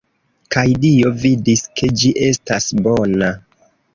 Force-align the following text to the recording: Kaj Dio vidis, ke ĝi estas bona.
Kaj 0.53 0.63
Dio 0.85 1.11
vidis, 1.25 1.61
ke 1.81 1.91
ĝi 2.03 2.11
estas 2.31 2.71
bona. 2.87 3.33